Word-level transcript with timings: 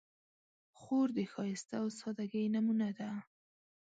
خور 0.79 1.07
د 1.17 1.19
ښایست 1.31 1.69
او 1.79 1.85
سادګۍ 1.99 2.45
نمونه 2.55 2.89
ده. 2.99 3.09